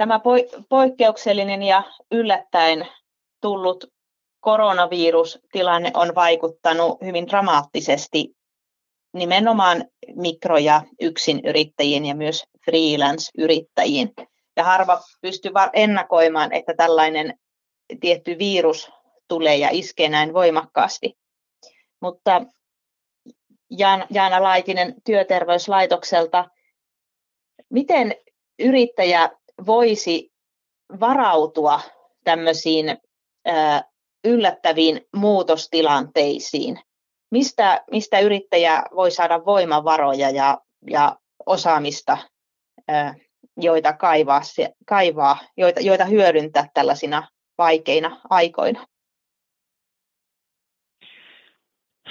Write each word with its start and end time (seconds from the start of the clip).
Tämä 0.00 0.20
poikkeuksellinen 0.68 1.62
ja 1.62 1.82
yllättäen 2.12 2.86
tullut 3.40 3.84
koronavirustilanne 4.40 5.90
on 5.94 6.14
vaikuttanut 6.14 7.00
hyvin 7.04 7.26
dramaattisesti 7.26 8.36
nimenomaan 9.12 9.84
mikro- 10.14 10.58
ja 10.58 10.82
yksinyrittäjiin 11.00 12.06
ja 12.06 12.14
myös 12.14 12.44
freelance-yrittäjiin. 12.64 14.12
Ja 14.56 14.64
harva 14.64 15.00
pystyy 15.20 15.52
ennakoimaan, 15.72 16.52
että 16.52 16.74
tällainen 16.76 17.38
tietty 18.00 18.38
virus 18.38 18.90
tulee 19.28 19.56
ja 19.56 19.68
iskee 19.72 20.08
näin 20.08 20.34
voimakkaasti. 20.34 21.14
Mutta 22.02 22.42
Jaana 24.10 24.42
Laitinen 24.42 24.94
työterveyslaitokselta, 25.04 26.50
miten 27.70 28.14
yrittäjä 28.58 29.30
voisi 29.66 30.32
varautua 31.00 31.80
tämmöisiin 32.24 32.98
yllättäviin 34.24 35.00
muutostilanteisiin? 35.16 36.80
Mistä, 37.30 37.84
mistä 37.90 38.18
yrittäjä 38.18 38.82
voi 38.94 39.10
saada 39.10 39.44
voimavaroja 39.44 40.30
ja, 40.30 40.58
ja 40.90 41.16
osaamista, 41.46 42.18
joita 43.56 43.92
kaivaa, 43.92 44.40
kaivaa 44.86 45.38
joita, 45.56 45.80
joita 45.80 46.04
hyödyntää 46.04 46.68
tällaisina 46.74 47.28
vaikeina 47.58 48.20
aikoina? 48.30 48.86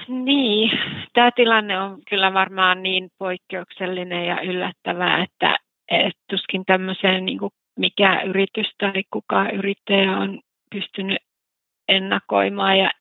Niin, 0.08 0.72
tämä 1.14 1.32
tilanne 1.36 1.82
on 1.82 2.02
kyllä 2.10 2.34
varmaan 2.34 2.84
niin 2.84 3.10
poikkeuksellinen 3.18 4.26
ja 4.26 4.42
yllättävää, 4.42 5.24
että, 5.24 5.58
että 5.90 6.22
tuskin 6.30 6.66
tämmöiseen 6.66 7.26
niin 7.26 7.40
kuin 7.40 7.52
mikä 7.80 8.22
yritys 8.22 8.68
tai 8.78 9.04
kuka 9.14 9.50
yrittäjä 9.50 10.18
on 10.18 10.40
pystynyt 10.72 11.18
ennakoimaan 11.88 12.78
ja 12.78 12.92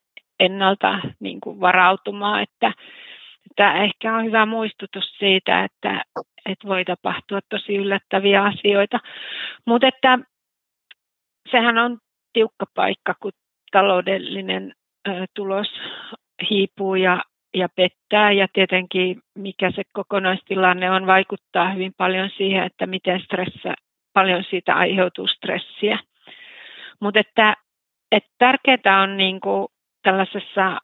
ennalta 0.40 1.00
niin 1.20 1.40
kuin 1.40 1.60
varautumaan, 1.60 2.42
että 2.42 2.72
tämä 3.56 3.84
ehkä 3.84 4.16
on 4.16 4.24
hyvä 4.24 4.46
muistutus 4.46 5.04
siitä, 5.18 5.64
että, 5.64 6.04
että 6.46 6.68
voi 6.68 6.84
tapahtua 6.84 7.40
tosi 7.48 7.74
yllättäviä 7.74 8.42
asioita, 8.42 8.98
mutta 9.66 9.86
että 9.86 10.18
sehän 11.50 11.78
on 11.78 11.98
tiukka 12.32 12.66
paikka, 12.74 13.14
kun 13.22 13.32
taloudellinen 13.72 14.74
ö, 15.08 15.26
tulos 15.34 15.68
hiipuu 16.50 16.94
ja, 16.94 17.22
ja 17.58 17.68
pettää 17.76 18.32
ja 18.32 18.46
tietenkin 18.52 19.20
mikä 19.34 19.70
se 19.70 19.82
kokonaistilanne 19.92 20.90
on, 20.90 21.06
vaikuttaa 21.06 21.70
hyvin 21.70 21.92
paljon 21.96 22.30
siihen, 22.36 22.64
että 22.64 22.86
miten 22.86 23.20
stressa, 23.20 23.74
paljon 24.12 24.44
siitä 24.50 24.74
aiheutuu 24.74 25.26
stressiä. 25.26 25.98
Mutta 27.00 27.20
että, 27.20 27.54
että 28.12 28.30
tärkeää 28.38 29.02
on 29.02 29.16
niin 29.16 29.40
kuin 29.40 29.66
tällaisessa 30.02 30.80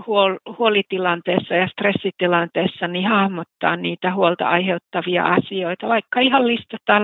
huol- 0.00 0.54
huolitilanteessa 0.58 1.54
ja 1.54 1.68
stressitilanteessa 1.68 2.88
niin 2.88 3.08
hahmottaa 3.08 3.76
niitä 3.76 4.14
huolta 4.14 4.48
aiheuttavia 4.48 5.24
asioita, 5.24 5.88
vaikka 5.88 6.20
ihan 6.20 6.46
listata 6.46 7.00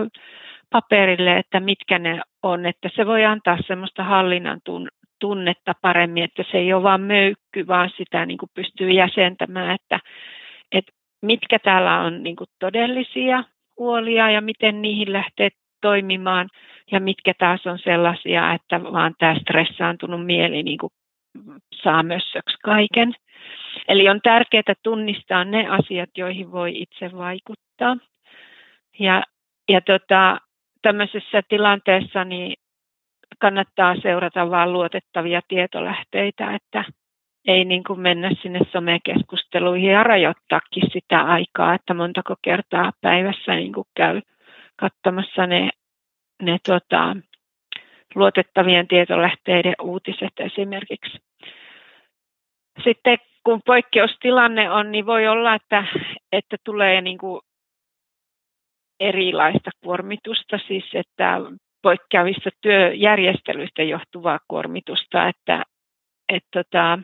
paperille, 0.71 1.37
että 1.37 1.61
mitkä 1.61 1.99
ne 1.99 2.21
on, 2.43 2.67
että 2.67 2.89
se 2.97 3.07
voi 3.07 3.25
antaa 3.25 3.59
semmoista 3.67 4.05
hallinnan 4.05 4.61
tunnetta 5.19 5.73
paremmin, 5.83 6.25
että 6.25 6.45
se 6.51 6.59
ei 6.59 6.73
ole 6.73 6.83
vain 6.83 7.01
möykky, 7.01 7.67
vaan 7.67 7.91
sitä 7.97 8.27
niin 8.27 8.39
kuin 8.39 8.51
pystyy 8.55 8.91
jäsentämään, 8.91 9.75
että, 9.75 10.01
että 10.73 10.93
mitkä 11.23 11.59
täällä 11.59 12.01
on 12.01 12.23
niin 12.23 12.37
kuin 12.37 12.51
todellisia 12.59 13.45
huolia 13.79 14.31
ja 14.31 14.41
miten 14.41 14.83
niihin 14.83 15.13
lähtee 15.13 15.49
toimimaan 15.81 16.49
ja 16.93 17.01
mitkä 17.01 17.35
taas 17.39 17.67
on 17.67 17.79
sellaisia, 17.79 18.53
että 18.55 18.83
vaan 18.83 19.15
tämä 19.19 19.35
stressaantunut 19.41 20.27
mieli 20.27 20.63
niin 20.63 20.79
kuin 20.79 20.93
saa 21.83 22.03
mössöksi 22.03 22.57
kaiken. 22.65 23.15
Eli 23.89 24.09
on 24.09 24.21
tärkeää 24.23 24.75
tunnistaa 24.83 25.45
ne 25.45 25.69
asiat, 25.69 26.11
joihin 26.17 26.53
voi 26.53 26.81
itse 26.81 27.17
vaikuttaa. 27.17 27.97
Ja, 28.99 29.23
ja 29.69 29.81
tota, 29.81 30.39
tämmöisessä 30.83 31.43
tilanteessa 31.49 32.25
niin 32.25 32.55
kannattaa 33.39 33.97
seurata 34.03 34.51
vain 34.51 34.73
luotettavia 34.73 35.41
tietolähteitä, 35.49 36.55
että 36.55 36.85
ei 37.49 37.65
niin 37.65 37.85
kuin 37.85 38.01
mennä 38.01 38.31
sinne 38.43 38.61
somekeskusteluihin 38.73 39.91
ja 39.91 40.03
rajoittaakin 40.03 40.91
sitä 40.93 41.21
aikaa, 41.21 41.75
että 41.75 41.95
montako 41.95 42.35
kertaa 42.43 42.93
päivässä 43.01 43.55
niin 43.55 43.73
kuin 43.73 43.87
käy 43.97 44.21
katsomassa 44.77 45.47
ne, 45.47 45.71
ne 46.43 46.59
tota, 46.67 47.17
luotettavien 48.15 48.89
tietolähteiden 48.89 49.75
uutiset 49.83 50.33
esimerkiksi. 50.39 51.19
Sitten 52.85 53.19
kun 53.45 53.63
poikkeustilanne 53.67 54.71
on, 54.71 54.93
niin 54.93 55.07
voi 55.07 55.29
olla, 55.29 55.55
että, 55.55 55.85
että 56.33 56.57
tulee 56.65 57.01
niin 57.01 57.19
kuin 57.19 57.41
erilaista 59.01 59.71
kuormitusta, 59.85 60.59
siis 60.67 60.85
että 60.95 61.41
poikkeavista 61.89 62.51
työjärjestelyistä 62.61 63.83
johtuvaa 63.83 64.39
kuormitusta, 64.49 65.29
että, 65.29 65.65
että 66.29 66.49
tota, 66.53 66.99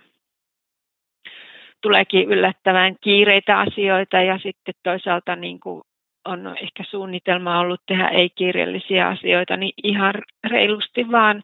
tuleekin 1.81 2.29
yllättävän 2.29 2.97
kiireitä 3.01 3.59
asioita 3.59 4.17
ja 4.21 4.39
sitten 4.39 4.75
toisaalta 4.83 5.37
niin 5.37 5.61
kuin 5.61 5.83
on 6.25 6.57
ehkä 6.63 6.85
suunnitelma 6.91 7.61
ollut 7.61 7.81
tehdä 7.87 8.09
ei-kiireellisiä 8.09 9.09
asioita, 9.09 9.57
niin 9.57 9.73
ihan 9.85 10.15
reilusti 10.51 11.11
vaan 11.11 11.43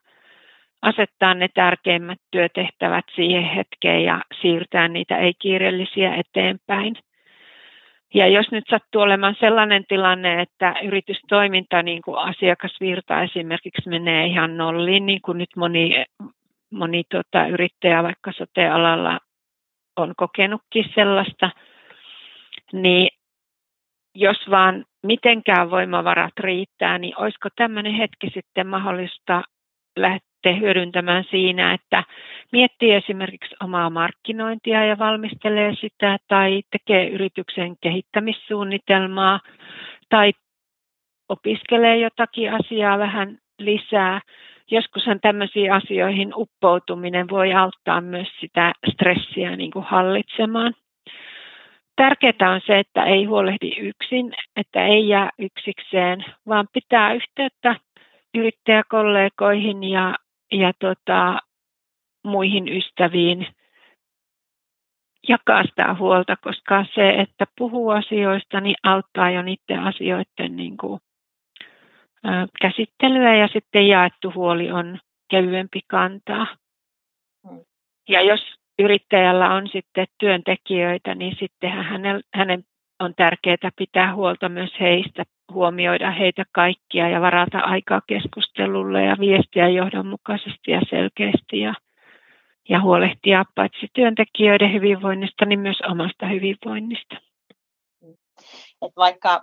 asettaa 0.83 1.35
ne 1.35 1.49
tärkeimmät 1.55 2.19
työtehtävät 2.31 3.05
siihen 3.15 3.45
hetkeen 3.45 4.05
ja 4.05 4.23
siirtää 4.41 4.89
niitä 4.89 5.19
ei-kiireellisiä 5.19 6.15
eteenpäin. 6.15 6.97
Ja 8.15 8.29
jos 8.29 8.51
nyt 8.51 8.65
sattuu 8.71 9.03
olemaan 9.03 9.37
sellainen 9.41 9.85
tilanne, 9.89 10.43
että 10.43 10.75
yritystoiminta, 10.85 11.83
niin 11.83 12.03
kuin 12.03 12.19
asiakasvirta 12.19 13.23
esimerkiksi 13.23 13.89
menee 13.89 14.27
ihan 14.27 14.57
nolliin, 14.57 15.07
niin 15.07 15.23
kuin 15.23 15.39
nyt 15.39 15.57
moni, 15.57 16.05
moni 16.71 17.03
tota, 17.11 17.47
yrittäjä 17.47 18.03
vaikka 18.03 18.33
sote-alalla 18.33 19.19
on 19.97 20.15
kokenutkin 20.17 20.85
sellaista, 20.95 21.51
niin 22.73 23.09
jos 24.15 24.39
vaan 24.51 24.85
mitenkään 25.03 25.71
voimavarat 25.71 26.39
riittää, 26.39 26.99
niin 26.99 27.19
olisiko 27.19 27.49
tämmöinen 27.57 27.95
hetki 27.95 28.31
sitten 28.35 28.67
mahdollista 28.67 29.43
lähteä 30.45 30.61
hyödyntämään 30.61 31.25
siinä, 31.31 31.75
että 31.75 32.05
miettii 32.53 32.93
esimerkiksi 32.93 33.55
omaa 33.63 33.91
markkinointia 33.91 34.85
ja 34.85 34.99
valmistelee 34.99 35.75
sitä 35.81 36.19
tai 36.29 36.63
tekee 36.71 37.09
yrityksen 37.09 37.77
kehittämissuunnitelmaa 37.81 39.41
tai 40.09 40.33
opiskelee 41.29 41.97
jotakin 41.97 42.53
asiaa 42.53 42.99
vähän 42.99 43.39
lisää. 43.59 44.21
Joskushan 44.71 45.21
tämmöisiin 45.21 45.73
asioihin 45.73 46.33
uppoutuminen 46.37 47.29
voi 47.31 47.53
auttaa 47.55 48.01
myös 48.01 48.29
sitä 48.41 48.73
stressiä 48.93 49.57
niin 49.57 49.71
kuin 49.71 49.85
hallitsemaan. 49.85 50.75
Tärkeää 51.97 52.51
on 52.55 52.61
se, 52.67 52.79
että 52.79 53.05
ei 53.05 53.25
huolehdi 53.25 53.69
yksin, 53.81 54.33
että 54.57 54.87
ei 54.87 55.09
jää 55.09 55.31
yksikseen, 55.39 56.25
vaan 56.49 56.67
pitää 56.73 57.13
yhteyttä 57.13 57.77
yrittäjäkollegoihin 58.35 59.85
ja, 59.85 60.15
ja 60.53 60.73
tota, 60.79 61.39
muihin 62.25 62.69
ystäviin 62.69 63.47
jakaa 65.29 65.63
sitä 65.63 65.95
huolta, 65.95 66.37
koska 66.37 66.85
se, 66.95 67.11
että 67.11 67.47
puhuu 67.59 67.91
asioista, 67.91 68.61
niin 68.61 68.77
auttaa 68.83 69.31
jo 69.31 69.43
niiden 69.43 69.81
asioiden 69.81 70.57
niin 70.57 70.77
kuin, 70.77 71.01
ä, 72.27 72.47
käsittelyä 72.61 73.37
ja 73.37 73.49
sitten 73.49 73.89
jaettu 73.89 74.33
huoli 74.35 74.71
on 74.71 74.99
kevyempi 75.31 75.81
kantaa. 75.87 76.47
Mm. 77.51 77.65
Ja 78.09 78.23
jos 78.23 78.41
yrittäjällä 78.79 79.55
on 79.55 79.69
sitten 79.69 80.07
työntekijöitä, 80.19 81.15
niin 81.15 81.37
sitten 81.41 81.71
hänen, 81.71 82.21
hänen 82.35 82.65
on 83.01 83.15
tärkeää 83.15 83.71
pitää 83.77 84.15
huolta 84.15 84.49
myös 84.49 84.71
heistä, 84.81 85.25
huomioida 85.53 86.11
heitä 86.11 86.45
kaikkia 86.53 87.09
ja 87.09 87.21
varata 87.21 87.59
aikaa 87.59 88.01
keskustelulle 88.07 89.05
ja 89.05 89.17
viestiä 89.21 89.69
johdonmukaisesti 89.69 90.71
ja 90.71 90.81
selkeästi 90.91 91.61
ja, 91.61 91.75
ja 92.69 92.81
huolehtia 92.81 93.45
paitsi 93.55 93.87
työntekijöiden 93.93 94.73
hyvinvoinnista, 94.73 95.45
niin 95.45 95.61
myös 95.61 95.81
omasta 95.91 96.27
hyvinvoinnista. 96.27 97.17
Et 98.83 98.93
vaikka 98.97 99.41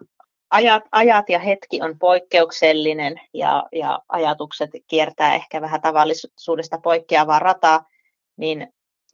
ajat, 0.50 0.84
ajat 0.92 1.30
ja 1.30 1.40
hetki 1.40 1.82
on 1.82 2.00
poikkeuksellinen 2.00 3.22
ja, 3.34 3.64
ja 3.72 4.00
ajatukset 4.10 4.70
kiertää 4.88 5.36
ehkä 5.36 5.62
vähän 5.62 5.82
tavallisuudesta 5.82 6.78
poikkeavaa 6.84 7.40
rataa, 7.40 7.86
niin 8.38 8.68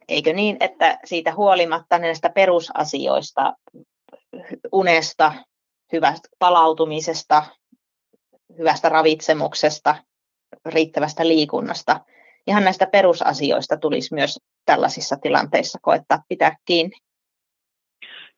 Eikö 0.08 0.32
niin, 0.32 0.56
että 0.60 0.98
siitä 1.04 1.34
huolimatta 1.34 1.98
näistä 1.98 2.30
perusasioista, 2.30 3.54
unesta, 4.72 5.32
hyvästä 5.92 6.28
palautumisesta, 6.38 7.42
hyvästä 8.58 8.88
ravitsemuksesta, 8.88 9.94
riittävästä 10.66 11.28
liikunnasta. 11.28 12.00
Ihan 12.46 12.64
näistä 12.64 12.86
perusasioista 12.86 13.76
tulisi 13.76 14.14
myös 14.14 14.40
tällaisissa 14.66 15.16
tilanteissa 15.22 15.78
koettaa 15.82 16.18
pitää 16.28 16.56
kiinni. 16.64 16.96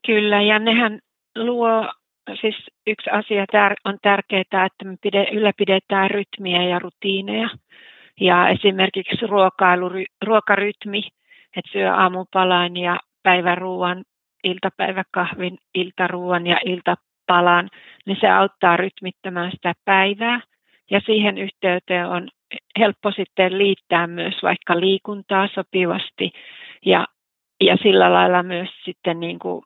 Kyllä, 0.07 0.43
ja 0.43 0.59
nehän 0.59 1.01
luo, 1.37 1.93
siis 2.41 2.55
yksi 2.87 3.11
asia 3.11 3.47
on 3.85 3.99
tärkeää, 4.03 4.43
että 4.67 4.85
me 4.85 4.97
pide, 5.03 5.27
ylläpidetään 5.33 6.11
rytmiä 6.11 6.63
ja 6.63 6.79
rutiineja. 6.79 7.49
Ja 8.21 8.49
esimerkiksi 8.49 9.27
ruokailu, 9.27 9.91
ruokarytmi, 10.27 11.03
että 11.57 11.71
syö 11.73 11.95
aamupalan 11.95 12.77
ja 12.77 12.99
päiväruuan, 13.23 14.05
iltapäiväkahvin, 14.47 15.59
iltaruuan 15.75 16.47
ja 16.47 16.61
iltapalan, 16.65 17.71
niin 18.07 18.19
se 18.21 18.29
auttaa 18.29 18.77
rytmittämään 18.77 19.51
sitä 19.51 19.73
päivää. 19.85 20.41
Ja 20.91 21.01
siihen 21.01 21.39
yhteyteen 21.39 22.07
on 22.07 22.29
helppo 22.79 23.13
sitten 23.13 23.59
liittää 23.59 24.07
myös 24.07 24.35
vaikka 24.43 24.81
liikuntaa 24.81 25.49
sopivasti 25.55 26.31
ja, 26.87 27.07
ja 27.61 27.77
sillä 27.77 28.13
lailla 28.13 28.43
myös 28.43 28.69
sitten 28.85 29.21
niin 29.21 29.39
kuin 29.39 29.63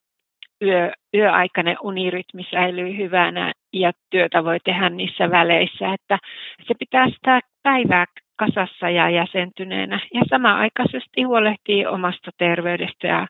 yö, 0.63 0.93
yöaikainen 1.15 1.77
unirytmi 1.83 2.47
säilyy 2.51 2.97
hyvänä 2.97 3.53
ja 3.73 3.93
työtä 4.11 4.45
voi 4.45 4.59
tehdä 4.65 4.91
niissä 4.91 5.31
väleissä, 5.31 5.93
että 5.95 6.19
se 6.67 6.75
pitää 6.79 7.11
sitä 7.11 7.41
päivää 7.63 8.05
kasassa 8.37 8.91
ja 8.91 9.11
jäsentyneenä 9.11 10.01
ja 10.15 10.23
samaaikaisesti 10.31 11.23
huolehtii 11.23 11.87
omasta 11.87 12.31
terveydestä 12.39 13.07
ja, 13.07 13.27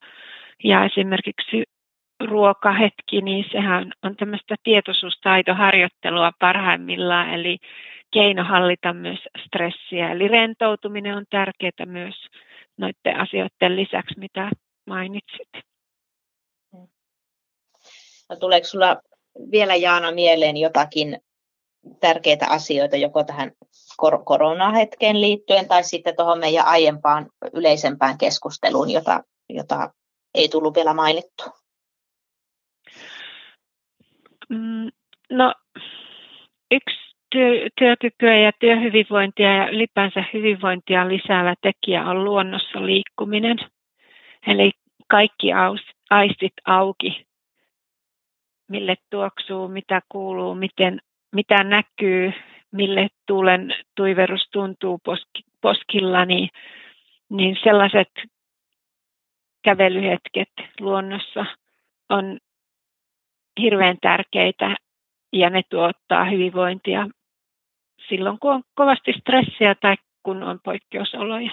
ja 0.65 0.85
esimerkiksi 0.85 1.63
ruokahetki, 2.29 3.21
niin 3.21 3.45
sehän 3.53 3.93
on 4.03 4.17
tämmöistä 4.17 4.55
tietoisuustaitoharjoittelua 4.63 6.33
parhaimmillaan, 6.41 7.35
eli 7.35 7.59
keino 8.13 8.45
hallita 8.45 8.93
myös 8.93 9.19
stressiä. 9.47 10.13
Eli 10.13 10.29
rentoutuminen 10.29 11.17
on 11.17 11.25
tärkeää 11.31 11.87
myös 11.87 12.15
noiden 12.77 13.21
asioiden 13.21 13.77
lisäksi, 13.77 14.19
mitä 14.19 14.51
mainitsit. 14.87 15.49
No, 18.29 18.37
tuleeko 18.41 18.67
sinulla 18.67 18.97
vielä 19.51 19.77
Jaana 19.77 20.13
mieleen 20.13 20.57
jotakin 20.57 21.19
tärkeitä 22.01 22.47
asioita 22.47 22.97
joko 22.97 23.25
tähän 23.25 23.53
kor- 23.97 24.25
koronahetkeen 24.25 25.21
liittyen 25.21 25.69
tai 25.69 25.85
sitten 25.85 26.17
tuohon 26.17 26.39
meidän 26.39 26.67
aiempaan 26.67 27.31
yleisempään 27.53 28.19
keskusteluun, 28.19 28.91
jota, 28.91 29.23
jota 29.49 29.91
ei 30.35 30.49
tullut 30.49 30.75
vielä 30.75 30.95
mainittu? 30.95 31.45
Mm, 34.49 34.91
no, 35.31 35.55
yksi 36.71 37.17
työ, 37.31 37.69
työkykyä 37.79 38.37
ja 38.37 38.53
työhyvinvointia 38.61 39.57
ja 39.57 39.69
ylipäänsä 39.69 40.25
hyvinvointia 40.33 41.09
lisäävä 41.09 41.55
tekijä 41.63 42.05
on 42.05 42.25
luonnossa 42.25 42.87
liikkuminen. 42.87 43.59
Eli 44.47 44.71
kaikki 45.09 45.49
aistit 46.11 46.53
auki, 46.65 47.27
mille 48.69 48.97
tuoksuu, 49.11 49.69
mitä 49.69 50.01
kuuluu, 50.09 50.55
miten, 50.55 51.01
mitä 51.33 51.65
näkyy, 51.65 52.33
mille 52.73 53.09
tuulen 53.27 53.75
tuiverus 53.97 54.49
tuntuu 54.53 54.99
poski, 55.05 55.43
poskilla, 55.61 56.25
niin, 56.25 56.49
niin 57.29 57.57
sellaiset 57.65 58.11
kävelyhetket 59.63 60.49
luonnossa 60.81 61.47
on 62.09 62.39
hirveän 63.61 63.97
tärkeitä 64.03 64.77
ja 65.33 65.51
ne 65.51 65.63
tuottaa 65.71 66.25
hyvinvointia 66.25 67.09
silloin, 68.09 68.39
kun 68.39 68.53
on 68.53 68.63
kovasti 68.75 69.13
stressiä 69.21 69.75
tai 69.75 69.97
kun 70.23 70.43
on 70.43 70.61
poikkeusoloja. 70.65 71.51